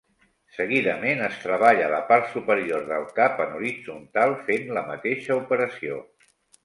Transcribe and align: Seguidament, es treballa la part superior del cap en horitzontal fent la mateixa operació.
Seguidament, 0.53 1.19
es 1.25 1.35
treballa 1.43 1.91
la 1.91 1.99
part 2.11 2.31
superior 2.37 2.87
del 2.93 3.05
cap 3.19 3.43
en 3.45 3.53
horitzontal 3.59 4.35
fent 4.49 4.73
la 4.79 4.85
mateixa 4.93 5.39
operació. 5.43 6.01